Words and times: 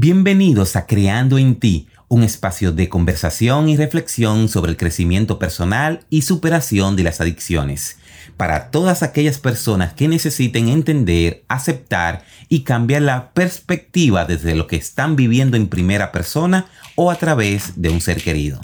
Bienvenidos 0.00 0.76
a 0.76 0.86
Creando 0.86 1.38
en 1.38 1.56
ti, 1.56 1.88
un 2.06 2.22
espacio 2.22 2.70
de 2.70 2.88
conversación 2.88 3.68
y 3.68 3.76
reflexión 3.76 4.48
sobre 4.48 4.70
el 4.70 4.76
crecimiento 4.76 5.40
personal 5.40 6.06
y 6.08 6.22
superación 6.22 6.94
de 6.94 7.02
las 7.02 7.20
adicciones, 7.20 7.98
para 8.36 8.70
todas 8.70 9.02
aquellas 9.02 9.38
personas 9.38 9.94
que 9.94 10.06
necesiten 10.06 10.68
entender, 10.68 11.42
aceptar 11.48 12.24
y 12.48 12.60
cambiar 12.60 13.02
la 13.02 13.32
perspectiva 13.32 14.24
desde 14.24 14.54
lo 14.54 14.68
que 14.68 14.76
están 14.76 15.16
viviendo 15.16 15.56
en 15.56 15.66
primera 15.66 16.12
persona 16.12 16.66
o 16.94 17.10
a 17.10 17.16
través 17.16 17.82
de 17.82 17.90
un 17.90 18.00
ser 18.00 18.22
querido. 18.22 18.60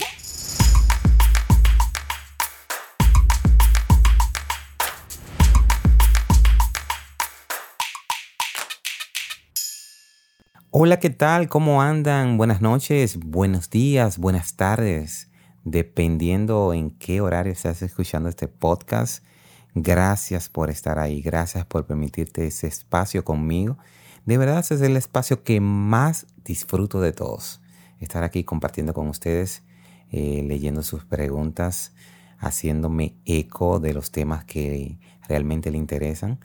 Hola, 10.77 10.99
¿qué 10.99 11.09
tal? 11.09 11.47
¿Cómo 11.47 11.81
andan? 11.81 12.37
Buenas 12.37 12.59
noches, 12.59 13.17
buenos 13.17 13.69
días, 13.69 14.17
buenas 14.17 14.57
tardes, 14.57 15.31
dependiendo 15.63 16.73
en 16.73 16.91
qué 16.91 17.21
horario 17.21 17.53
estás 17.53 17.81
escuchando 17.81 18.27
este 18.27 18.49
podcast. 18.49 19.23
Gracias 19.73 20.49
por 20.49 20.69
estar 20.69 20.99
ahí, 20.99 21.21
gracias 21.21 21.65
por 21.65 21.85
permitirte 21.85 22.45
ese 22.45 22.67
espacio 22.67 23.23
conmigo. 23.23 23.77
De 24.25 24.37
verdad, 24.37 24.59
ese 24.59 24.75
es 24.75 24.81
el 24.81 24.97
espacio 24.97 25.45
que 25.45 25.61
más 25.61 26.27
disfruto 26.43 26.99
de 26.99 27.13
todos. 27.13 27.61
Estar 28.01 28.25
aquí 28.25 28.43
compartiendo 28.43 28.93
con 28.93 29.07
ustedes, 29.07 29.63
eh, 30.11 30.43
leyendo 30.45 30.83
sus 30.83 31.05
preguntas, 31.05 31.93
haciéndome 32.37 33.15
eco 33.23 33.79
de 33.79 33.93
los 33.93 34.11
temas 34.11 34.43
que 34.43 34.99
realmente 35.29 35.71
le 35.71 35.77
interesan. 35.77 36.41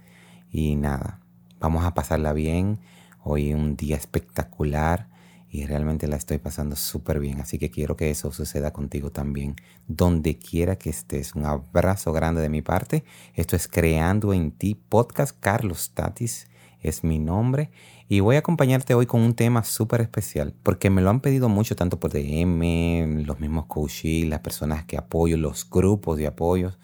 Y 0.53 0.77
nada, 0.77 1.19
vamos 1.59 1.85
a 1.85 1.95
pasarla 1.95 2.33
bien 2.33 2.79
Hoy 3.23 3.53
un 3.53 3.77
día 3.77 3.97
espectacular 3.97 5.09
y 5.53 5.67
realmente 5.67 6.07
la 6.07 6.17
estoy 6.17 6.39
pasando 6.39 6.77
súper 6.77 7.19
bien. 7.19 7.41
Así 7.41 7.59
que 7.59 7.71
quiero 7.71 7.97
que 7.97 8.11
eso 8.11 8.31
suceda 8.31 8.73
contigo 8.73 9.11
también. 9.11 9.57
Donde 9.89 10.39
quiera 10.39 10.77
que 10.77 10.91
estés. 10.91 11.35
Un 11.35 11.45
abrazo 11.45 12.13
grande 12.13 12.41
de 12.41 12.49
mi 12.49 12.63
parte. 12.63 13.05
Esto 13.35 13.57
es 13.57 13.67
Creando 13.67 14.33
en 14.33 14.53
ti 14.53 14.77
podcast. 14.77 15.37
Carlos 15.39 15.91
Tatis 15.93 16.47
es 16.81 17.03
mi 17.03 17.19
nombre. 17.19 17.71
Y 18.09 18.21
voy 18.21 18.37
a 18.37 18.41
acompañarte 18.41 18.95
hoy 18.95 19.07
con 19.07 19.23
un 19.23 19.35
tema 19.35 19.65
súper 19.65 20.01
especial. 20.01 20.55
Porque 20.63 20.89
me 20.89 21.03
lo 21.03 21.11
han 21.11 21.21
pedido 21.21 21.49
mucho, 21.49 21.75
tanto 21.75 21.99
por 21.99 22.13
DM, 22.13 23.25
los 23.27 23.41
mismos 23.41 23.67
coaches, 23.67 24.29
las 24.29 24.41
personas 24.41 24.85
que 24.85 24.97
apoyo, 24.97 25.37
los 25.37 25.69
grupos 25.69 26.17
de 26.17 26.29
apoyo. 26.29 26.79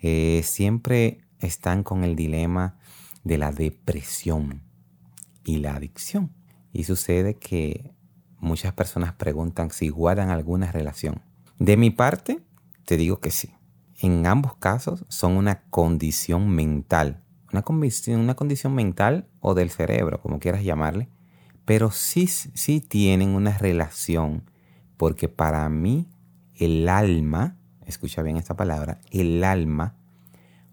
Eh, 0.00 0.40
siempre 0.42 1.20
están 1.38 1.82
con 1.82 2.02
el 2.02 2.16
dilema 2.16 2.78
de 3.24 3.36
la 3.36 3.52
depresión 3.52 4.65
y 5.46 5.58
la 5.58 5.76
adicción. 5.76 6.32
Y 6.72 6.84
sucede 6.84 7.36
que 7.36 7.94
muchas 8.38 8.74
personas 8.74 9.14
preguntan 9.14 9.70
si 9.70 9.88
guardan 9.88 10.28
alguna 10.28 10.70
relación. 10.70 11.22
De 11.58 11.78
mi 11.78 11.90
parte, 11.90 12.40
te 12.84 12.98
digo 12.98 13.20
que 13.20 13.30
sí. 13.30 13.54
En 14.00 14.26
ambos 14.26 14.56
casos 14.56 15.06
son 15.08 15.38
una 15.38 15.62
condición 15.70 16.50
mental. 16.50 17.22
Una 17.52 17.62
condición, 17.62 18.20
una 18.20 18.34
condición 18.34 18.74
mental 18.74 19.28
o 19.40 19.54
del 19.54 19.70
cerebro, 19.70 20.20
como 20.20 20.38
quieras 20.38 20.64
llamarle. 20.64 21.08
Pero 21.64 21.90
sí, 21.90 22.26
sí 22.26 22.80
tienen 22.80 23.30
una 23.30 23.56
relación. 23.56 24.50
Porque 24.96 25.28
para 25.28 25.66
mí 25.68 26.08
el 26.54 26.88
alma, 26.88 27.56
escucha 27.86 28.22
bien 28.22 28.36
esta 28.36 28.56
palabra, 28.56 29.00
el 29.10 29.44
alma 29.44 29.94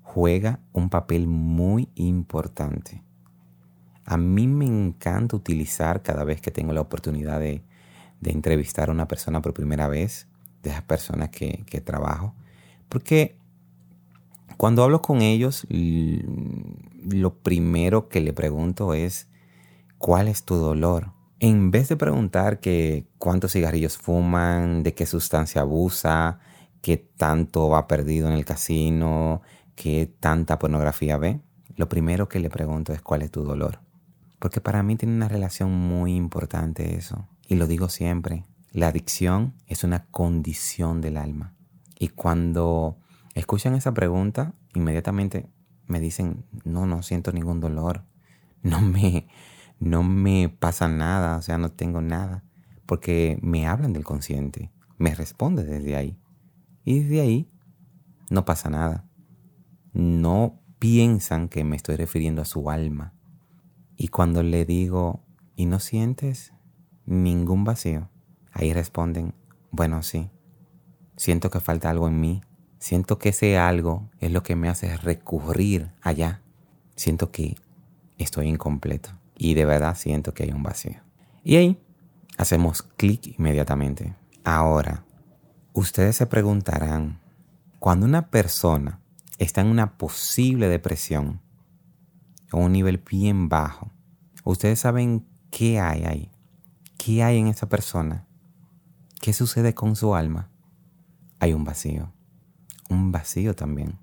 juega 0.02 0.60
un 0.74 0.90
papel 0.90 1.28
muy 1.28 1.90
importante. 1.96 3.03
A 4.06 4.18
mí 4.18 4.48
me 4.48 4.66
encanta 4.66 5.36
utilizar 5.36 6.02
cada 6.02 6.24
vez 6.24 6.42
que 6.42 6.52
tengo 6.52 6.74
la 6.74 6.82
oportunidad 6.82 7.40
de, 7.40 7.64
entrevistar 8.26 8.90
a 8.90 8.94
una 8.94 9.08
persona 9.08 9.42
por 9.42 9.54
primera 9.54 9.88
vez, 9.90 10.28
de 10.62 10.70
esas 10.70 10.84
personas 10.84 11.30
que, 11.30 11.64
que 11.66 11.82
trabajo, 11.82 12.34
porque 12.88 13.36
cuando 14.56 14.84
hablo 14.84 15.02
con 15.02 15.22
ellos, 15.22 15.68
lo 15.70 17.34
primero 17.34 18.08
que 18.08 18.22
le 18.22 18.34
pregunto 18.34 18.94
es, 18.94 19.28
¿cuál 19.98 20.28
es 20.28 20.44
tu 20.44 20.56
dolor? 20.56 21.12
En 21.40 21.72
vez 21.72 21.90
de 21.90 21.98
preguntar 21.98 22.60
que 22.60 23.06
cuántos 23.18 23.52
cigarrillos 23.52 23.98
fuman, 23.98 24.84
de 24.84 24.94
qué 24.94 25.06
sustancia 25.06 25.62
abusa, 25.62 26.40
qué 26.82 26.98
tanto 26.98 27.68
va 27.70 27.88
perdido 27.88 28.28
en 28.28 28.34
el 28.34 28.46
casino, 28.46 29.42
qué 29.76 30.10
tanta 30.20 30.60
pornografía 30.60 31.18
ve, 31.18 31.42
lo 31.76 31.90
primero 31.90 32.30
que 32.30 32.40
le 32.40 32.50
pregunto 32.50 32.94
es 32.94 33.02
cuál 33.02 33.24
es 33.24 33.32
tu 33.32 33.44
dolor. 33.44 33.80
Porque 34.44 34.60
para 34.60 34.84
mí 34.84 34.98
tiene 34.98 35.16
una 35.16 35.30
relación 35.30 35.72
muy 35.72 36.18
importante 36.18 36.98
eso. 36.98 37.30
Y 37.48 37.56
lo 37.56 37.66
digo 37.66 37.88
siempre, 37.88 38.44
la 38.74 38.90
adicción 38.90 39.54
es 39.68 39.86
una 39.86 40.04
condición 40.08 41.00
del 41.00 41.16
alma. 41.16 41.54
Y 41.98 42.10
cuando 42.10 42.98
escuchan 43.36 43.74
esa 43.74 43.94
pregunta, 43.94 44.54
inmediatamente 44.74 45.48
me 45.88 46.02
dicen, 46.02 46.44
no, 46.66 46.86
no 46.86 47.04
siento 47.04 47.32
ningún 47.32 47.62
dolor. 47.62 48.04
No 48.64 48.82
me, 48.82 49.28
no 49.80 50.04
me 50.04 50.50
pasa 50.50 50.90
nada, 50.90 51.38
o 51.38 51.42
sea, 51.42 51.58
no 51.58 51.72
tengo 51.72 52.02
nada. 52.02 52.44
Porque 52.86 53.40
me 53.42 53.66
hablan 53.66 53.94
del 53.94 54.04
consciente, 54.04 54.74
me 54.98 55.16
responde 55.16 55.64
desde 55.64 55.96
ahí. 55.96 56.20
Y 56.84 57.00
desde 57.00 57.22
ahí 57.22 57.50
no 58.30 58.44
pasa 58.44 58.70
nada. 58.70 59.06
No 59.94 60.62
piensan 60.80 61.48
que 61.48 61.64
me 61.64 61.78
estoy 61.78 61.96
refiriendo 61.96 62.42
a 62.42 62.46
su 62.46 62.70
alma. 62.70 63.13
Y 63.98 64.10
cuando 64.10 64.44
le 64.44 64.66
digo, 64.66 65.24
¿y 65.56 65.66
no 65.66 65.80
sientes 65.80 66.54
ningún 67.06 67.64
vacío? 67.64 68.10
Ahí 68.52 68.74
responden, 68.74 69.34
bueno, 69.72 70.04
sí, 70.04 70.30
siento 71.18 71.50
que 71.50 71.60
falta 71.60 71.90
algo 71.90 72.08
en 72.08 72.20
mí, 72.20 72.42
siento 72.80 73.18
que 73.18 73.30
ese 73.30 73.58
algo 73.58 74.10
es 74.20 74.32
lo 74.32 74.44
que 74.44 74.56
me 74.56 74.70
hace 74.70 74.96
recurrir 74.98 75.92
allá, 76.02 76.42
siento 76.96 77.32
que 77.32 77.56
estoy 78.18 78.48
incompleto 78.48 79.10
y 79.38 79.54
de 79.54 79.66
verdad 79.66 79.96
siento 79.96 80.34
que 80.34 80.44
hay 80.44 80.52
un 80.52 80.64
vacío. 80.64 81.02
Y 81.44 81.56
ahí 81.56 81.82
hacemos 82.38 82.84
clic 82.84 83.36
inmediatamente. 83.38 84.16
Ahora, 84.44 85.06
ustedes 85.74 86.18
se 86.18 86.26
preguntarán, 86.26 87.20
cuando 87.80 88.06
una 88.06 88.30
persona 88.30 89.00
está 89.38 89.62
en 89.62 89.68
una 89.68 89.98
posible 89.98 90.68
depresión, 90.70 91.42
a 92.54 92.58
un 92.58 92.72
nivel 92.72 92.98
bien 92.98 93.50
bajo. 93.50 93.92
Ustedes 94.44 94.80
saben 94.80 95.26
qué 95.50 95.80
hay 95.80 96.04
ahí, 96.04 96.32
qué 96.98 97.24
hay 97.24 97.40
en 97.40 97.48
esa 97.48 97.68
persona, 97.68 98.28
qué 99.22 99.34
sucede 99.34 99.74
con 99.74 99.96
su 99.96 100.16
alma. 100.16 100.50
Hay 101.40 101.54
un 101.54 101.64
vacío, 101.64 102.14
un 102.90 103.12
vacío 103.12 103.56
también. 103.56 104.00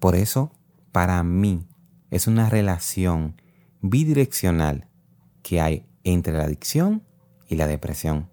Por 0.00 0.16
eso, 0.16 0.52
para 0.90 1.22
mí, 1.22 1.68
es 2.10 2.26
una 2.26 2.48
relación 2.48 3.40
bidireccional 3.82 4.88
que 5.42 5.60
hay 5.60 5.86
entre 6.02 6.32
la 6.32 6.44
adicción 6.44 7.02
y 7.48 7.56
la 7.56 7.66
depresión. 7.66 8.30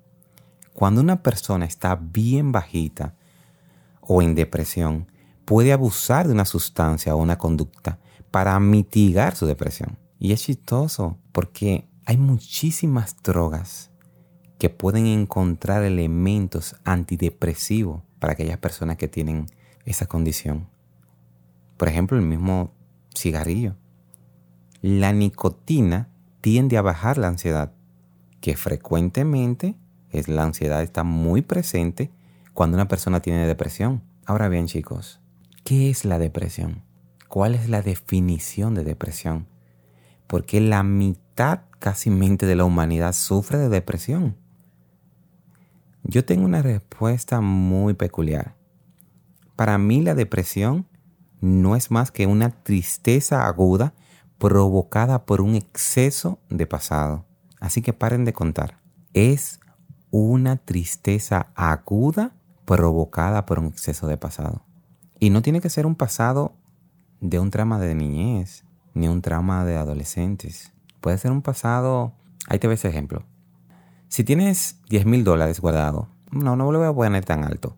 Cuando 0.74 1.02
una 1.02 1.22
persona 1.22 1.66
está 1.66 1.96
bien 1.96 2.52
bajita 2.52 3.16
o 4.02 4.22
en 4.22 4.36
depresión, 4.36 5.12
puede 5.46 5.74
abusar 5.74 6.28
de 6.28 6.34
una 6.34 6.46
sustancia 6.46 7.16
o 7.16 7.18
una 7.18 7.38
conducta 7.38 8.00
para 8.32 8.60
mitigar 8.60 9.36
su 9.36 9.46
depresión. 9.46 9.98
Y 10.20 10.34
es 10.34 10.44
chistoso 10.44 11.18
porque 11.32 11.88
hay 12.06 12.18
muchísimas 12.18 13.22
drogas 13.24 13.92
que 14.58 14.70
pueden 14.70 15.06
encontrar 15.06 15.84
elementos 15.84 16.76
antidepresivos 16.84 18.02
para 18.20 18.34
aquellas 18.34 18.58
personas 18.58 18.98
que 18.98 19.08
tienen 19.08 19.48
esa 19.86 20.06
condición. 20.06 20.68
Por 21.78 21.88
ejemplo, 21.88 22.18
el 22.18 22.26
mismo 22.26 22.74
cigarrillo. 23.16 23.76
La 24.82 25.14
nicotina 25.14 26.10
tiende 26.42 26.78
a 26.78 26.82
bajar 26.82 27.18
la 27.18 27.28
ansiedad, 27.28 27.74
que 28.42 28.56
frecuentemente 28.56 29.76
es 30.12 30.28
la 30.28 30.44
ansiedad 30.44 30.82
está 30.82 31.04
muy 31.04 31.42
presente 31.42 32.12
cuando 32.54 32.76
una 32.76 32.88
persona 32.88 33.22
tiene 33.22 33.48
depresión. 33.48 34.04
Ahora 34.26 34.50
bien, 34.50 34.68
chicos, 34.68 35.22
¿qué 35.64 35.90
es 35.90 36.06
la 36.06 36.20
depresión? 36.20 36.84
¿Cuál 37.30 37.54
es 37.54 37.70
la 37.70 37.84
definición 37.84 38.74
de 38.74 38.84
depresión? 38.84 39.46
Porque 40.26 40.60
la 40.60 40.82
mitad 40.82 41.62
casi 41.78 42.10
mente 42.10 42.48
de 42.48 42.56
la 42.56 42.66
humanidad 42.66 43.14
sufre 43.14 43.60
de 43.60 43.70
depresión. 43.70 44.36
Yo 46.04 46.26
tengo 46.26 46.44
una 46.44 46.64
respuesta 46.64 47.40
muy 47.40 47.94
peculiar. 47.94 48.56
Para 49.56 49.78
mí 49.78 50.02
la 50.02 50.16
depresión 50.16 50.88
no 51.40 51.76
es 51.76 51.92
más 51.92 52.10
que 52.10 52.26
una 52.26 52.50
tristeza 52.50 53.46
aguda 53.46 53.94
provocada 54.40 55.28
por 55.28 55.42
un 55.42 55.54
exceso 55.54 56.40
de 56.50 56.66
pasado. 56.66 57.28
Así 57.60 57.84
que 57.84 57.94
paren 57.94 58.26
de 58.26 58.34
contar. 58.34 58.80
Es 59.14 59.60
una 60.10 60.58
tristeza 60.58 61.52
aguda 61.54 62.32
provocada 62.66 63.46
por 63.46 63.60
un 63.60 63.68
exceso 63.68 64.08
de 64.08 64.18
pasado. 64.18 64.66
Y 65.20 65.30
no 65.30 65.44
tiene 65.44 65.62
que 65.62 65.70
ser 65.70 65.86
un 65.86 65.94
pasado 65.94 66.56
de 67.22 67.40
un 67.40 67.52
trauma 67.52 67.80
de 67.80 67.96
niñez, 67.96 68.64
ni 68.94 69.08
un 69.08 69.22
trauma 69.22 69.66
de 69.66 69.76
adolescentes. 69.76 70.72
Puede 71.02 71.18
ser 71.18 71.32
un 71.32 71.42
pasado, 71.42 72.14
ahí 72.48 72.60
te 72.60 72.68
ves 72.68 72.86
ejemplo. 72.86 73.24
Si 74.08 74.24
tienes 74.24 74.80
10 74.90 75.06
mil 75.06 75.24
dólares 75.24 75.60
guardado, 75.60 76.08
no, 76.32 76.56
no 76.56 76.72
lo 76.72 76.80
voy 76.80 76.88
a 76.88 76.94
poner 76.94 77.26
tan 77.26 77.44
alto. 77.44 77.76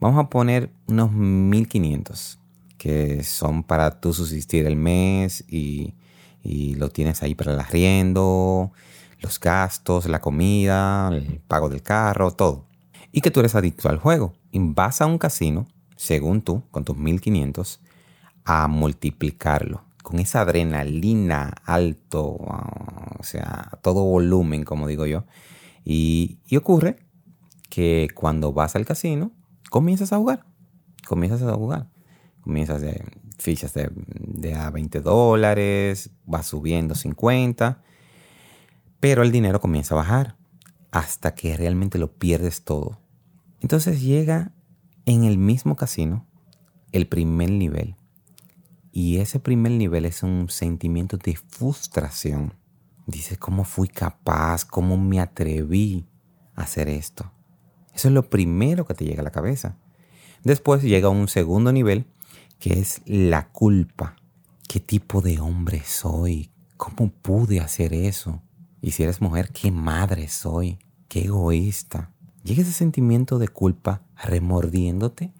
Vamos 0.00 0.24
a 0.24 0.28
poner 0.28 0.70
unos 0.86 1.12
1500 1.12 2.38
que 2.78 3.22
son 3.22 3.62
para 3.62 3.98
tú 4.00 4.12
subsistir 4.12 4.66
el 4.66 4.76
mes 4.76 5.44
y, 5.48 5.94
y 6.42 6.74
lo 6.74 6.90
tienes 6.90 7.22
ahí 7.22 7.34
para 7.34 7.54
el 7.54 7.60
arriendo, 7.60 8.72
los 9.20 9.40
gastos, 9.40 10.06
la 10.06 10.20
comida, 10.20 11.08
el 11.08 11.40
pago 11.48 11.70
del 11.70 11.82
carro, 11.82 12.30
todo. 12.32 12.66
Y 13.10 13.22
que 13.22 13.30
tú 13.30 13.40
eres 13.40 13.54
adicto 13.54 13.88
al 13.88 13.98
juego. 13.98 14.34
Y 14.50 14.58
vas 14.58 15.00
a 15.00 15.06
un 15.06 15.16
casino, 15.16 15.66
según 15.96 16.42
tú, 16.42 16.62
con 16.70 16.84
tus 16.84 16.96
1500, 16.96 17.80
a 18.44 18.68
multiplicarlo. 18.68 19.84
Con 20.02 20.18
esa 20.18 20.42
adrenalina 20.42 21.54
alto, 21.64 22.36
o 22.36 23.22
sea, 23.22 23.78
todo 23.82 24.04
volumen, 24.04 24.64
como 24.64 24.86
digo 24.86 25.06
yo. 25.06 25.24
Y, 25.84 26.38
y 26.46 26.56
ocurre 26.56 26.96
que 27.70 28.08
cuando 28.14 28.52
vas 28.52 28.76
al 28.76 28.84
casino, 28.84 29.32
comienzas 29.70 30.12
a 30.12 30.18
jugar. 30.18 30.44
Comienzas 31.06 31.42
a 31.42 31.54
jugar. 31.54 31.88
Comienzas 32.42 32.82
de 32.82 33.02
fichas 33.38 33.74
de, 33.74 34.54
a 34.54 34.70
20 34.70 35.00
dólares, 35.00 36.10
va 36.32 36.42
subiendo 36.42 36.94
50, 36.94 37.82
pero 39.00 39.22
el 39.22 39.32
dinero 39.32 39.60
comienza 39.60 39.94
a 39.94 39.98
bajar 39.98 40.36
hasta 40.90 41.34
que 41.34 41.56
realmente 41.56 41.98
lo 41.98 42.12
pierdes 42.12 42.64
todo. 42.64 43.00
Entonces 43.60 44.02
llega 44.02 44.52
en 45.06 45.24
el 45.24 45.38
mismo 45.38 45.76
casino 45.76 46.26
el 46.92 47.06
primer 47.08 47.50
nivel. 47.50 47.96
Y 48.96 49.16
ese 49.16 49.40
primer 49.40 49.72
nivel 49.72 50.04
es 50.04 50.22
un 50.22 50.48
sentimiento 50.48 51.16
de 51.16 51.34
frustración. 51.34 52.54
Dices, 53.08 53.38
¿cómo 53.38 53.64
fui 53.64 53.88
capaz? 53.88 54.64
¿Cómo 54.64 54.96
me 54.96 55.18
atreví 55.18 56.06
a 56.54 56.62
hacer 56.62 56.88
esto? 56.88 57.32
Eso 57.92 58.06
es 58.06 58.14
lo 58.14 58.30
primero 58.30 58.86
que 58.86 58.94
te 58.94 59.04
llega 59.04 59.22
a 59.22 59.24
la 59.24 59.32
cabeza. 59.32 59.76
Después 60.44 60.84
llega 60.84 61.08
un 61.08 61.26
segundo 61.26 61.72
nivel 61.72 62.06
que 62.60 62.78
es 62.78 63.02
la 63.04 63.48
culpa. 63.48 64.14
¿Qué 64.68 64.78
tipo 64.78 65.22
de 65.22 65.40
hombre 65.40 65.82
soy? 65.84 66.52
¿Cómo 66.76 67.10
pude 67.10 67.58
hacer 67.58 67.94
eso? 67.94 68.42
Y 68.80 68.92
si 68.92 69.02
eres 69.02 69.20
mujer, 69.20 69.50
¿qué 69.50 69.72
madre 69.72 70.28
soy? 70.28 70.78
¿Qué 71.08 71.24
egoísta? 71.24 72.12
Llega 72.44 72.62
ese 72.62 72.70
sentimiento 72.70 73.40
de 73.40 73.48
culpa 73.48 74.02
remordiéndote 74.22 75.32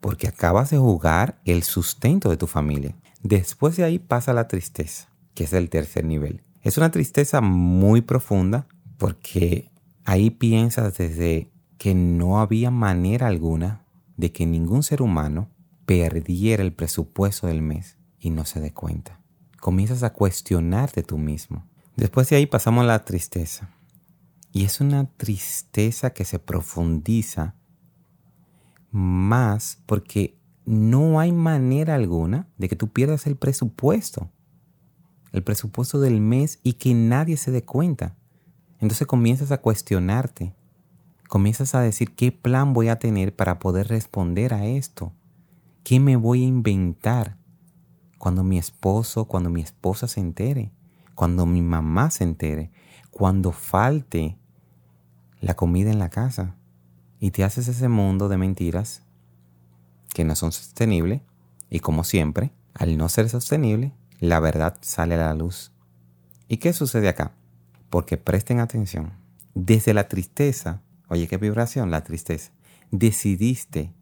porque 0.00 0.28
acabas 0.28 0.70
de 0.70 0.78
jugar 0.78 1.40
el 1.44 1.62
sustento 1.62 2.30
de 2.30 2.36
tu 2.36 2.46
familia. 2.46 2.94
Después 3.22 3.76
de 3.76 3.84
ahí 3.84 3.98
pasa 3.98 4.32
la 4.32 4.48
tristeza, 4.48 5.08
que 5.34 5.44
es 5.44 5.52
el 5.52 5.68
tercer 5.70 6.04
nivel. 6.04 6.42
Es 6.62 6.78
una 6.78 6.90
tristeza 6.90 7.40
muy 7.40 8.00
profunda 8.00 8.66
porque 8.98 9.70
ahí 10.04 10.30
piensas 10.30 10.96
desde 10.96 11.50
que 11.78 11.94
no 11.94 12.40
había 12.40 12.70
manera 12.70 13.26
alguna 13.26 13.84
de 14.16 14.32
que 14.32 14.46
ningún 14.46 14.82
ser 14.82 15.02
humano 15.02 15.50
perdiera 15.84 16.62
el 16.62 16.72
presupuesto 16.72 17.46
del 17.46 17.62
mes 17.62 17.96
y 18.18 18.30
no 18.30 18.44
se 18.44 18.60
dé 18.60 18.72
cuenta. 18.72 19.20
Comienzas 19.60 20.02
a 20.02 20.12
cuestionarte 20.12 21.02
tú 21.02 21.18
mismo. 21.18 21.66
Después 21.96 22.28
de 22.28 22.36
ahí 22.36 22.46
pasamos 22.46 22.84
a 22.84 22.88
la 22.88 23.04
tristeza. 23.04 23.70
Y 24.52 24.64
es 24.64 24.80
una 24.80 25.06
tristeza 25.16 26.10
que 26.10 26.24
se 26.24 26.38
profundiza 26.38 27.54
más 28.90 29.82
porque 29.86 30.38
no 30.64 31.20
hay 31.20 31.32
manera 31.32 31.94
alguna 31.94 32.48
de 32.58 32.68
que 32.68 32.76
tú 32.76 32.88
pierdas 32.88 33.26
el 33.26 33.36
presupuesto. 33.36 34.30
El 35.32 35.42
presupuesto 35.42 36.00
del 36.00 36.20
mes 36.20 36.58
y 36.62 36.74
que 36.74 36.94
nadie 36.94 37.36
se 37.36 37.50
dé 37.50 37.64
cuenta. 37.64 38.16
Entonces 38.80 39.06
comienzas 39.06 39.52
a 39.52 39.60
cuestionarte. 39.60 40.54
Comienzas 41.28 41.74
a 41.74 41.80
decir 41.80 42.14
qué 42.14 42.32
plan 42.32 42.72
voy 42.72 42.88
a 42.88 42.98
tener 42.98 43.34
para 43.34 43.58
poder 43.58 43.88
responder 43.88 44.54
a 44.54 44.66
esto. 44.66 45.12
¿Qué 45.84 46.00
me 46.00 46.16
voy 46.16 46.42
a 46.42 46.46
inventar 46.46 47.36
cuando 48.18 48.42
mi 48.42 48.58
esposo, 48.58 49.26
cuando 49.26 49.50
mi 49.50 49.60
esposa 49.60 50.08
se 50.08 50.20
entere, 50.20 50.72
cuando 51.14 51.46
mi 51.46 51.62
mamá 51.62 52.10
se 52.10 52.24
entere, 52.24 52.70
cuando 53.10 53.52
falte 53.52 54.36
la 55.40 55.54
comida 55.54 55.90
en 55.90 55.98
la 55.98 56.10
casa? 56.10 56.56
Y 57.18 57.30
te 57.30 57.44
haces 57.44 57.68
ese 57.68 57.88
mundo 57.88 58.28
de 58.28 58.36
mentiras 58.36 59.02
que 60.12 60.24
no 60.24 60.34
son 60.34 60.52
sostenibles 60.52 61.22
y 61.70 61.80
como 61.80 62.04
siempre, 62.04 62.52
al 62.74 62.96
no 62.96 63.08
ser 63.08 63.28
sostenible, 63.28 63.92
la 64.20 64.40
verdad 64.40 64.76
sale 64.80 65.14
a 65.14 65.18
la 65.18 65.34
luz. 65.34 65.72
¿Y 66.48 66.58
qué 66.58 66.72
sucede 66.72 67.08
acá? 67.08 67.32
Porque 67.90 68.16
presten 68.16 68.60
atención. 68.60 69.12
Desde 69.54 69.94
la 69.94 70.08
tristeza, 70.08 70.82
oye, 71.08 71.26
qué 71.26 71.38
vibración 71.38 71.90
la 71.90 72.04
tristeza, 72.04 72.52
decidiste 72.90 73.92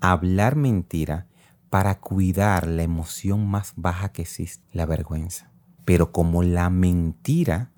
hablar 0.00 0.56
mentira 0.56 1.26
para 1.70 1.98
cuidar 2.00 2.66
la 2.66 2.82
emoción 2.82 3.48
más 3.48 3.72
baja 3.76 4.10
que 4.10 4.22
existe, 4.22 4.64
la 4.72 4.86
vergüenza. 4.86 5.50
Pero 5.84 6.12
como 6.12 6.42
la 6.42 6.70
mentira 6.70 7.72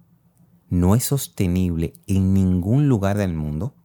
no 0.68 0.94
es 0.94 1.04
sostenible 1.04 1.94
en 2.06 2.34
ningún 2.34 2.88
lugar 2.88 3.16
del 3.16 3.34
mundo, 3.34 3.75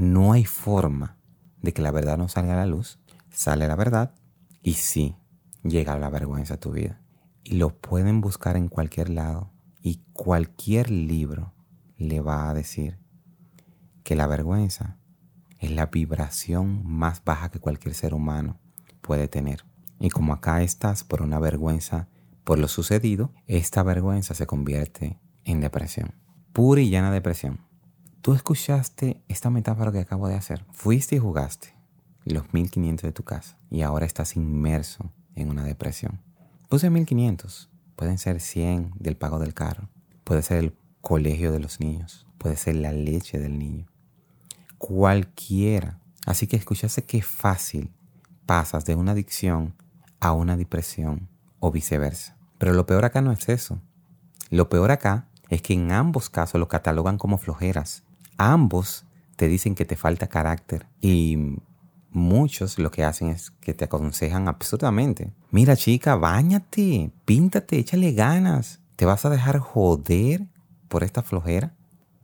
no 0.00 0.32
hay 0.32 0.46
forma 0.46 1.18
de 1.60 1.74
que 1.74 1.82
la 1.82 1.90
verdad 1.90 2.16
no 2.16 2.26
salga 2.28 2.54
a 2.54 2.56
la 2.56 2.64
luz. 2.64 2.98
Sale 3.28 3.68
la 3.68 3.76
verdad 3.76 4.14
y 4.62 4.72
sí, 4.74 5.14
llega 5.62 5.98
la 5.98 6.08
vergüenza 6.08 6.54
a 6.54 6.56
tu 6.56 6.72
vida. 6.72 7.02
Y 7.44 7.56
lo 7.56 7.78
pueden 7.78 8.22
buscar 8.22 8.56
en 8.56 8.68
cualquier 8.68 9.10
lado 9.10 9.52
y 9.82 10.00
cualquier 10.14 10.90
libro 10.90 11.52
le 11.98 12.22
va 12.22 12.48
a 12.48 12.54
decir 12.54 12.98
que 14.02 14.14
la 14.14 14.26
vergüenza 14.26 14.96
es 15.58 15.70
la 15.70 15.86
vibración 15.86 16.82
más 16.86 17.22
baja 17.22 17.50
que 17.50 17.60
cualquier 17.60 17.94
ser 17.94 18.14
humano 18.14 18.58
puede 19.02 19.28
tener. 19.28 19.66
Y 19.98 20.08
como 20.08 20.32
acá 20.32 20.62
estás 20.62 21.04
por 21.04 21.20
una 21.20 21.38
vergüenza 21.38 22.08
por 22.44 22.58
lo 22.58 22.68
sucedido, 22.68 23.34
esta 23.46 23.82
vergüenza 23.82 24.32
se 24.32 24.46
convierte 24.46 25.20
en 25.44 25.60
depresión. 25.60 26.14
Pura 26.54 26.80
y 26.80 26.88
llana 26.88 27.10
depresión. 27.10 27.69
Tú 28.22 28.34
escuchaste 28.34 29.22
esta 29.28 29.50
metáfora 29.50 29.92
que 29.92 30.00
acabo 30.00 30.28
de 30.28 30.34
hacer. 30.34 30.64
Fuiste 30.72 31.16
y 31.16 31.18
jugaste 31.18 31.74
los 32.24 32.52
1500 32.52 33.02
de 33.02 33.12
tu 33.12 33.24
casa 33.24 33.58
y 33.70 33.82
ahora 33.82 34.06
estás 34.06 34.36
inmerso 34.36 35.10
en 35.34 35.50
una 35.50 35.64
depresión. 35.64 36.20
Puse 36.68 36.90
1500. 36.90 37.70
Pueden 37.96 38.18
ser 38.18 38.40
100 38.40 38.92
del 38.98 39.16
pago 39.16 39.38
del 39.38 39.54
carro. 39.54 39.88
Puede 40.24 40.42
ser 40.42 40.58
el 40.58 40.76
colegio 41.00 41.52
de 41.52 41.60
los 41.60 41.80
niños. 41.80 42.26
Puede 42.38 42.56
ser 42.56 42.76
la 42.76 42.92
leche 42.92 43.38
del 43.38 43.58
niño 43.58 43.90
cualquiera. 44.80 45.98
Así 46.24 46.46
que 46.46 46.56
escuchaste 46.56 47.04
qué 47.04 47.20
fácil 47.20 47.92
pasas 48.46 48.86
de 48.86 48.94
una 48.94 49.12
adicción 49.12 49.74
a 50.20 50.32
una 50.32 50.56
depresión 50.56 51.28
o 51.60 51.70
viceversa. 51.70 52.36
Pero 52.56 52.72
lo 52.72 52.86
peor 52.86 53.04
acá 53.04 53.20
no 53.20 53.30
es 53.30 53.46
eso. 53.50 53.78
Lo 54.48 54.70
peor 54.70 54.90
acá 54.90 55.28
es 55.50 55.60
que 55.60 55.74
en 55.74 55.92
ambos 55.92 56.30
casos 56.30 56.58
lo 56.58 56.68
catalogan 56.68 57.18
como 57.18 57.36
flojeras. 57.36 58.04
Ambos 58.42 59.04
te 59.36 59.48
dicen 59.48 59.74
que 59.74 59.84
te 59.84 59.96
falta 59.96 60.26
carácter 60.26 60.86
y 60.98 61.58
muchos 62.08 62.78
lo 62.78 62.90
que 62.90 63.04
hacen 63.04 63.28
es 63.28 63.50
que 63.50 63.74
te 63.74 63.84
aconsejan 63.84 64.48
absurdamente. 64.48 65.34
Mira 65.50 65.76
chica, 65.76 66.16
bañate, 66.16 67.12
píntate, 67.26 67.78
échale 67.78 68.12
ganas. 68.12 68.80
¿Te 68.96 69.04
vas 69.04 69.26
a 69.26 69.28
dejar 69.28 69.58
joder 69.58 70.46
por 70.88 71.04
esta 71.04 71.22
flojera? 71.22 71.74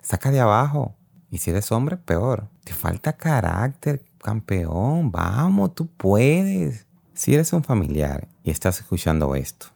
Saca 0.00 0.30
de 0.30 0.40
abajo. 0.40 0.96
Y 1.30 1.37
si 1.37 1.50
eres 1.50 1.70
hombre, 1.70 1.99
peor. 1.99 2.49
Te 2.64 2.73
falta 2.73 3.12
carácter, 3.12 4.02
campeón. 4.16 5.12
Vamos, 5.12 5.75
tú 5.75 5.87
puedes. 5.87 6.87
Si 7.12 7.35
eres 7.35 7.52
un 7.52 7.62
familiar 7.62 8.26
y 8.42 8.52
estás 8.52 8.80
escuchando 8.80 9.35
esto, 9.35 9.66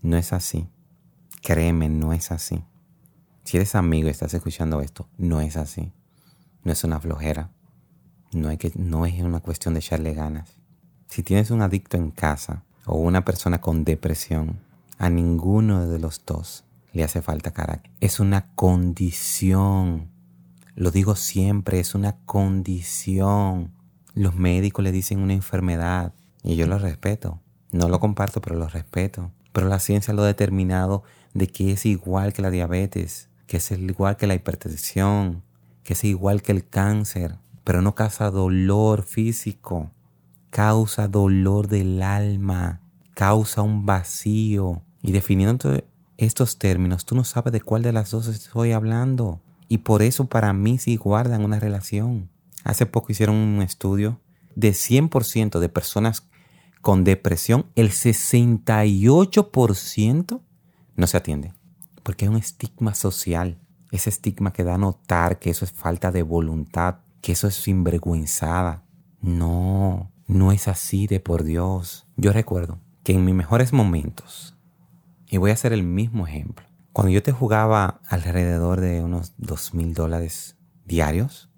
no 0.00 0.16
es 0.16 0.32
así. 0.32 0.66
Créeme, 1.42 1.90
no 1.90 2.14
es 2.14 2.32
así. 2.32 2.64
Si 3.44 3.56
eres 3.56 3.74
amigo 3.74 4.08
y 4.08 4.10
estás 4.10 4.34
escuchando 4.34 4.80
esto, 4.80 5.08
no 5.18 5.40
es 5.40 5.56
así. 5.56 5.92
No 6.64 6.72
es 6.72 6.84
una 6.84 7.00
flojera. 7.00 7.50
No, 8.32 8.48
hay 8.48 8.56
que, 8.56 8.72
no 8.76 9.04
es 9.04 9.20
una 9.20 9.40
cuestión 9.40 9.74
de 9.74 9.80
echarle 9.80 10.14
ganas. 10.14 10.50
Si 11.08 11.22
tienes 11.22 11.50
un 11.50 11.60
adicto 11.60 11.96
en 11.96 12.10
casa 12.10 12.64
o 12.86 12.96
una 12.96 13.24
persona 13.24 13.60
con 13.60 13.84
depresión, 13.84 14.60
a 14.98 15.10
ninguno 15.10 15.86
de 15.86 15.98
los 15.98 16.24
dos 16.24 16.64
le 16.92 17.04
hace 17.04 17.20
falta 17.20 17.50
carácter. 17.52 17.90
Es 18.00 18.20
una 18.20 18.54
condición 18.54 20.12
lo 20.74 20.90
digo 20.90 21.16
siempre, 21.16 21.80
es 21.80 21.94
una 21.94 22.16
condición. 22.24 23.72
Los 24.14 24.34
médicos 24.34 24.82
le 24.82 24.92
dicen 24.92 25.18
una 25.18 25.34
enfermedad 25.34 26.14
y 26.42 26.56
yo 26.56 26.66
lo 26.66 26.78
respeto. 26.78 27.40
No 27.72 27.88
lo 27.88 28.00
comparto, 28.00 28.40
pero 28.40 28.56
lo 28.56 28.68
respeto. 28.68 29.30
Pero 29.52 29.68
la 29.68 29.78
ciencia 29.80 30.14
lo 30.14 30.22
ha 30.22 30.26
determinado 30.26 31.02
de 31.34 31.46
que 31.46 31.72
es 31.72 31.84
igual 31.84 32.32
que 32.32 32.40
la 32.40 32.50
diabetes, 32.50 33.28
que 33.52 33.58
es 33.58 33.70
igual 33.70 34.16
que 34.16 34.26
la 34.26 34.34
hipertensión, 34.34 35.42
que 35.84 35.92
es 35.92 36.02
igual 36.04 36.40
que 36.40 36.52
el 36.52 36.66
cáncer, 36.66 37.36
pero 37.64 37.82
no 37.82 37.94
causa 37.94 38.30
dolor 38.30 39.02
físico, 39.02 39.90
causa 40.48 41.06
dolor 41.06 41.68
del 41.68 42.00
alma, 42.00 42.80
causa 43.12 43.60
un 43.60 43.84
vacío. 43.84 44.80
Y 45.02 45.12
definiendo 45.12 45.82
estos 46.16 46.58
términos, 46.58 47.04
tú 47.04 47.14
no 47.14 47.24
sabes 47.24 47.52
de 47.52 47.60
cuál 47.60 47.82
de 47.82 47.92
las 47.92 48.10
dos 48.10 48.26
estoy 48.26 48.72
hablando. 48.72 49.42
y 49.68 49.76
por 49.78 50.00
eso 50.00 50.30
para 50.30 50.54
mí 50.54 50.78
sí 50.78 50.96
guardan 50.96 51.44
una 51.44 51.60
relación. 51.60 52.30
Hace 52.64 52.86
poco 52.86 53.12
hicieron 53.12 53.36
un 53.36 53.60
estudio 53.60 54.18
de 54.54 54.70
100% 54.70 55.58
de 55.58 55.68
personas 55.68 56.26
con 56.80 57.04
depresión, 57.04 57.66
el 57.74 57.90
68% 57.90 60.40
no 60.96 61.06
se 61.06 61.16
atiende. 61.18 61.52
Porque 62.02 62.24
hay 62.24 62.30
un 62.30 62.36
estigma 62.36 62.94
social. 62.94 63.58
Ese 63.90 64.10
estigma 64.10 64.52
que 64.52 64.64
da 64.64 64.74
a 64.74 64.78
notar 64.78 65.38
que 65.38 65.50
eso 65.50 65.64
es 65.64 65.72
falta 65.72 66.10
de 66.10 66.22
voluntad, 66.22 66.96
que 67.20 67.32
eso 67.32 67.46
es 67.46 67.54
sinvergüenzada. 67.54 68.84
No, 69.20 70.10
no 70.26 70.52
es 70.52 70.68
así 70.68 71.06
de 71.06 71.20
por 71.20 71.44
Dios. 71.44 72.06
Yo 72.16 72.32
recuerdo 72.32 72.78
que 73.04 73.12
en 73.12 73.24
mis 73.24 73.34
mejores 73.34 73.72
momentos, 73.72 74.56
y 75.28 75.36
voy 75.36 75.50
a 75.50 75.54
hacer 75.54 75.72
el 75.72 75.82
mismo 75.82 76.26
ejemplo, 76.26 76.66
cuando 76.92 77.10
yo 77.10 77.22
te 77.22 77.32
jugaba 77.32 78.00
alrededor 78.08 78.80
de 78.80 79.02
unos 79.02 79.32
dos 79.38 79.74
mil 79.74 79.94
dólares 79.94 80.56
diarios, 80.84 81.50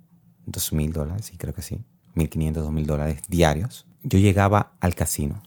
dos 0.47 0.73
mil 0.73 0.93
dólares, 0.93 1.27
sí 1.27 1.37
creo 1.37 1.55
que 1.55 1.63
sí, 1.63 1.85
mil 2.15 2.29
quinientos, 2.29 2.63
dos 2.63 2.73
mil 2.73 2.87
dólares 2.87 3.23
diarios, 3.29 3.87
yo 4.03 4.19
llegaba 4.19 4.75
al 4.81 4.95
casino 4.95 5.43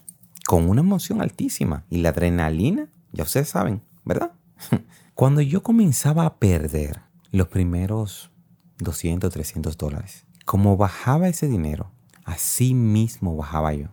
con 0.46 0.68
una 0.68 0.80
emoción 0.80 1.20
altísima 1.20 1.84
y 1.90 1.98
la 1.98 2.08
adrenalina, 2.08 2.88
ya 3.12 3.24
ustedes 3.24 3.48
saben, 3.50 3.82
¿verdad? 4.04 4.32
Cuando 5.14 5.40
yo 5.40 5.62
comenzaba 5.62 6.26
a 6.26 6.38
perder 6.38 7.02
los 7.30 7.48
primeros 7.48 8.30
200, 8.78 9.32
300 9.32 9.76
dólares, 9.76 10.24
como 10.44 10.76
bajaba 10.76 11.28
ese 11.28 11.48
dinero, 11.48 11.90
así 12.24 12.74
mismo 12.74 13.36
bajaba 13.36 13.74
yo. 13.74 13.88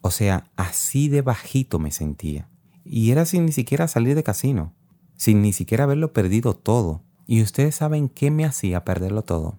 O 0.00 0.10
sea, 0.10 0.50
así 0.56 1.08
de 1.08 1.22
bajito 1.22 1.78
me 1.78 1.90
sentía. 1.90 2.48
Y 2.84 3.10
era 3.10 3.26
sin 3.26 3.46
ni 3.46 3.52
siquiera 3.52 3.88
salir 3.88 4.14
de 4.14 4.22
casino, 4.22 4.72
sin 5.16 5.42
ni 5.42 5.52
siquiera 5.52 5.84
haberlo 5.84 6.12
perdido 6.12 6.54
todo. 6.54 7.02
Y 7.26 7.42
ustedes 7.42 7.74
saben 7.74 8.08
qué 8.08 8.30
me 8.30 8.44
hacía 8.44 8.84
perderlo 8.84 9.22
todo. 9.22 9.58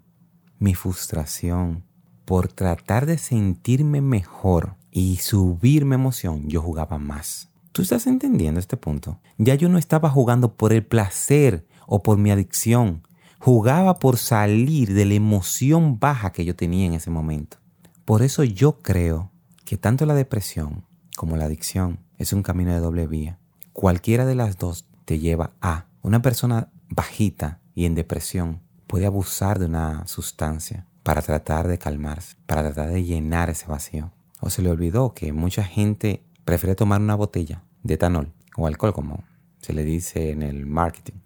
Mi 0.57 0.73
frustración 0.73 1.83
por 2.25 2.47
tratar 2.47 3.05
de 3.05 3.17
sentirme 3.17 4.01
mejor 4.01 4.75
y 4.91 5.17
subirme 5.17 5.95
emoción, 5.95 6.47
yo 6.47 6.61
jugaba 6.61 6.97
más. 6.97 7.48
¿Tú 7.71 7.83
estás 7.83 8.07
entendiendo 8.07 8.59
este 8.59 8.77
punto? 8.77 9.19
Ya 9.37 9.55
yo 9.55 9.69
no 9.69 9.77
estaba 9.77 10.09
jugando 10.09 10.55
por 10.55 10.73
el 10.73 10.85
placer 10.85 11.67
o 11.85 12.01
por 12.03 12.17
mi 12.17 12.31
adicción. 12.31 13.03
Jugaba 13.39 13.99
por 13.99 14.17
salir 14.17 14.93
de 14.93 15.05
la 15.05 15.13
emoción 15.13 15.99
baja 15.99 16.31
que 16.31 16.45
yo 16.45 16.55
tenía 16.55 16.85
en 16.85 16.93
ese 16.93 17.09
momento. 17.09 17.57
Por 18.05 18.21
eso 18.21 18.43
yo 18.43 18.79
creo 18.79 19.31
que 19.65 19.77
tanto 19.77 20.05
la 20.05 20.15
depresión 20.15 20.83
como 21.15 21.37
la 21.37 21.45
adicción 21.45 21.99
es 22.17 22.33
un 22.33 22.43
camino 22.43 22.73
de 22.73 22.79
doble 22.79 23.07
vía. 23.07 23.37
Cualquiera 23.71 24.25
de 24.25 24.35
las 24.35 24.57
dos 24.57 24.87
te 25.05 25.19
lleva 25.19 25.51
a 25.61 25.85
una 26.01 26.21
persona 26.21 26.69
bajita 26.89 27.59
y 27.75 27.85
en 27.85 27.95
depresión 27.95 28.61
puede 28.87 29.05
abusar 29.05 29.59
de 29.59 29.67
una 29.67 30.07
sustancia 30.07 30.87
para 31.03 31.21
tratar 31.21 31.67
de 31.67 31.77
calmarse, 31.77 32.35
para 32.45 32.63
tratar 32.63 32.89
de 32.91 33.03
llenar 33.03 33.49
ese 33.49 33.67
vacío. 33.67 34.11
O 34.41 34.49
se 34.49 34.61
le 34.61 34.69
olvidó 34.69 35.13
que 35.13 35.31
mucha 35.33 35.63
gente 35.63 36.23
prefiere 36.49 36.73
tomar 36.73 36.99
una 36.99 37.13
botella 37.13 37.61
de 37.83 37.93
etanol 37.93 38.33
o 38.57 38.65
alcohol, 38.65 38.91
como 38.91 39.23
se 39.61 39.71
le 39.71 39.83
dice 39.83 40.31
en 40.31 40.41
el 40.41 40.65
marketing. 40.65 41.19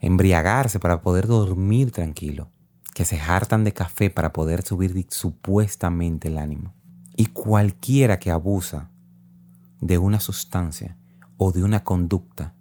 Embriagarse 0.00 0.80
para 0.80 1.00
poder 1.00 1.28
dormir 1.28 1.92
tranquilo. 1.92 2.50
Que 2.92 3.04
se 3.04 3.20
hartan 3.20 3.62
de 3.62 3.72
café 3.72 4.10
para 4.10 4.32
poder 4.32 4.62
subir 4.62 5.06
supuestamente 5.10 6.26
el 6.26 6.38
ánimo. 6.38 6.74
Y 7.16 7.26
cualquiera 7.26 8.18
que 8.18 8.32
abusa 8.32 8.90
de 9.80 9.98
una 9.98 10.18
sustancia 10.18 10.96
o 11.36 11.52
de 11.52 11.62
una 11.62 11.84
conducta, 11.84 12.56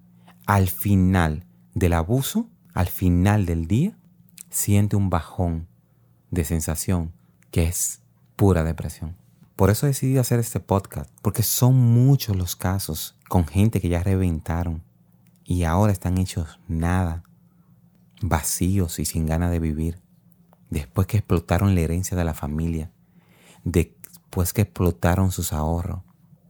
al 0.46 0.68
final 0.68 1.48
del 1.74 1.94
abuso, 1.94 2.48
al 2.76 2.90
final 2.90 3.48
del 3.48 3.66
día, 3.66 3.98
siente 4.52 4.96
un 4.96 5.10
bajón 5.10 5.68
de 6.30 6.44
sensación 6.44 7.14
que 7.50 7.64
es 7.64 8.04
pura 8.36 8.64
depresión. 8.64 9.16
Por 9.58 9.72
eso 9.72 9.88
decidí 9.88 10.20
hacer 10.20 10.40
este 10.40 10.60
podcast, 10.60 11.10
porque 11.24 11.42
son 11.42 11.74
muchos 11.74 12.36
los 12.36 12.56
casos 12.56 13.18
con 13.28 13.48
gente 13.48 13.82
que 13.82 13.90
ya 13.90 14.04
reventaron 14.04 14.84
y 15.44 15.64
ahora 15.64 15.92
están 15.92 16.20
hechos 16.20 16.60
nada, 16.68 17.24
vacíos 18.22 19.00
y 19.00 19.06
sin 19.06 19.26
ganas 19.26 19.50
de 19.50 19.60
vivir, 19.60 20.00
después 20.70 21.08
que 21.08 21.18
explotaron 21.18 21.74
la 21.74 21.82
herencia 21.82 22.16
de 22.16 22.24
la 22.24 22.36
familia, 22.36 22.92
después 23.64 24.54
que 24.54 24.62
explotaron 24.62 25.32
sus 25.32 25.52
ahorros, 25.52 26.02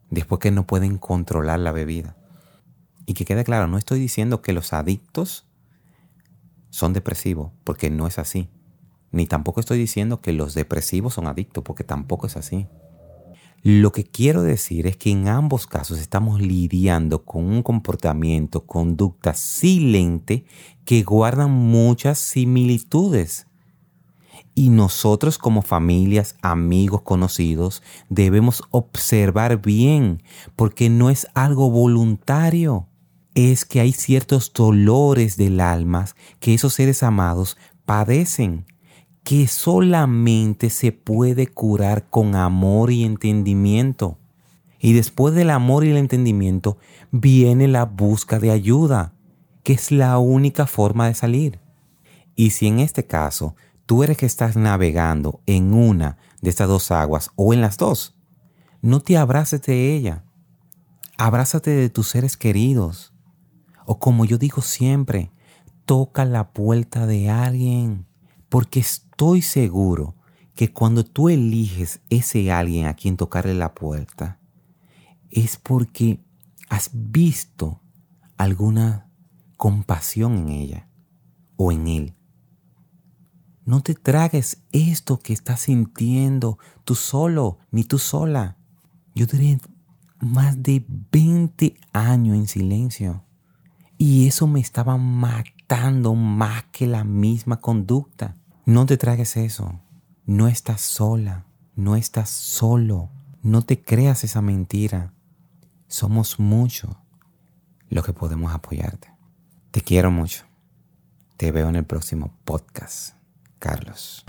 después 0.10 0.40
que 0.40 0.52
no 0.52 0.68
pueden 0.68 0.98
controlar 0.98 1.62
la 1.62 1.72
bebida. 1.72 2.18
Y 3.06 3.14
que 3.14 3.24
quede 3.24 3.46
claro, 3.46 3.68
no 3.68 3.78
estoy 3.78 4.02
diciendo 4.02 4.42
que 4.42 4.52
los 4.52 4.74
adictos 4.74 5.48
son 6.72 6.92
depresivos, 6.92 7.54
porque 7.64 7.90
no 7.90 8.06
es 8.06 8.20
así. 8.20 8.50
Ni 9.12 9.28
tampoco 9.28 9.62
estoy 9.62 9.78
diciendo 9.78 10.20
que 10.20 10.34
los 10.34 10.54
depresivos 10.56 11.14
son 11.14 11.28
adictos, 11.28 11.64
porque 11.64 11.86
tampoco 11.86 12.28
es 12.28 12.36
así. 12.36 12.68
Lo 13.70 13.92
que 13.92 14.06
quiero 14.06 14.44
decir 14.44 14.88
es 14.88 14.96
que 14.96 15.12
en 15.12 15.28
ambos 15.28 15.68
casos 15.68 16.00
estamos 16.00 16.40
lidiando 16.40 17.26
con 17.26 17.44
un 17.44 17.64
comportamiento, 17.64 18.66
conducta 18.66 19.34
silente 19.34 20.46
que 20.86 21.04
guardan 21.04 21.52
muchas 21.52 22.18
similitudes. 22.18 23.48
Y 24.56 24.70
nosotros 24.70 25.38
como 25.38 25.64
familias, 25.64 26.38
amigos, 26.42 27.02
conocidos, 27.02 27.84
debemos 28.08 28.64
observar 28.72 29.62
bien, 29.62 30.24
porque 30.56 30.90
no 30.90 31.10
es 31.10 31.28
algo 31.34 31.70
voluntario. 31.70 32.88
Es 33.36 33.66
que 33.66 33.82
hay 33.82 33.92
ciertos 33.92 34.54
dolores 34.54 35.36
del 35.36 35.60
alma 35.60 36.06
que 36.40 36.54
esos 36.54 36.74
seres 36.74 37.04
amados 37.04 37.58
padecen 37.84 38.66
que 39.28 39.46
solamente 39.50 40.70
se 40.70 40.94
puede 40.94 41.48
curar 41.48 42.10
con 42.10 42.34
amor 42.34 42.92
y 42.92 43.04
entendimiento. 43.04 44.18
Y 44.80 44.94
después 44.94 45.36
del 45.36 45.50
amor 45.50 45.84
y 45.84 45.90
el 45.90 45.98
entendimiento 45.98 46.78
viene 47.12 47.68
la 47.68 47.84
busca 47.84 48.40
de 48.40 48.52
ayuda, 48.52 49.12
que 49.64 49.74
es 49.74 49.92
la 49.92 50.18
única 50.18 50.66
forma 50.66 51.08
de 51.08 51.14
salir. 51.14 51.60
Y 52.38 52.52
si 52.52 52.68
en 52.68 52.80
este 52.80 53.06
caso 53.06 53.58
tú 53.86 54.02
eres 54.02 54.16
que 54.16 54.26
estás 54.26 54.56
navegando 54.56 55.42
en 55.46 55.74
una 55.74 56.18
de 56.42 56.50
estas 56.50 56.70
dos 56.70 56.90
aguas 56.92 57.30
o 57.36 57.54
en 57.54 57.60
las 57.60 57.76
dos, 57.76 58.16
no 58.82 59.02
te 59.02 59.18
abraces 59.18 59.62
de 59.64 59.94
ella. 59.94 60.24
Abrázate 61.18 61.72
de 61.72 61.90
tus 61.90 62.08
seres 62.08 62.38
queridos. 62.38 63.14
O 63.86 64.00
como 64.00 64.24
yo 64.24 64.38
digo 64.38 64.62
siempre, 64.62 65.32
toca 65.84 66.24
la 66.24 66.54
puerta 66.54 67.06
de 67.06 67.30
alguien 67.30 68.07
porque 68.50 68.80
estoy 68.80 69.42
seguro 69.42 70.16
que 70.56 70.74
cuando 70.74 71.06
tú 71.06 71.30
eliges 71.30 72.02
ese 72.10 72.52
alguien 72.52 72.88
a 72.88 72.96
quien 72.96 73.18
tocarle 73.18 73.54
la 73.54 73.74
puerta, 73.74 74.40
es 75.30 75.58
porque 75.58 76.24
has 76.70 76.90
visto 76.94 77.82
alguna 78.38 79.10
compasión 79.56 80.38
en 80.38 80.50
ella 80.50 80.90
o 81.58 81.72
en 81.72 81.88
él. 81.88 82.16
No 83.66 83.82
te 83.82 83.96
tragues 83.96 84.64
esto 84.72 85.20
que 85.20 85.34
estás 85.34 85.62
sintiendo 85.62 86.58
tú 86.86 86.96
solo, 86.96 87.60
ni 87.70 87.84
tú 87.84 88.00
sola. 88.00 88.58
Yo 89.14 89.26
duré 89.26 89.60
más 90.20 90.64
de 90.64 90.86
20 91.12 91.76
años 91.92 92.36
en 92.36 92.48
silencio 92.48 93.26
y 93.98 94.28
eso 94.28 94.48
me 94.48 94.60
estaba 94.60 94.98
matando 94.98 95.57
más 96.16 96.64
que 96.72 96.88
la 96.88 97.04
misma 97.04 97.62
conducta. 97.62 98.36
No 98.66 98.86
te 98.86 98.98
tragues 98.98 99.38
eso. 99.38 99.80
No 100.26 100.48
estás 100.48 100.82
sola. 100.82 101.46
No 101.76 101.96
estás 101.96 102.30
solo. 102.30 103.10
No 103.42 103.62
te 103.62 103.82
creas 103.82 104.24
esa 104.24 104.42
mentira. 104.42 105.14
Somos 105.88 106.40
muchos 106.40 106.96
los 107.90 108.06
que 108.06 108.14
podemos 108.14 108.54
apoyarte. 108.54 109.10
Te 109.72 109.82
quiero 109.82 110.12
mucho. 110.12 110.46
Te 111.38 111.52
veo 111.52 111.70
en 111.70 111.76
el 111.76 111.86
próximo 111.86 112.34
podcast. 112.44 113.16
Carlos. 113.60 114.26